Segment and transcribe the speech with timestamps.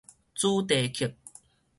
[0.33, 1.13] 主題曲